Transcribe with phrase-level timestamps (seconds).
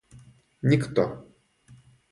[0.65, 1.05] никто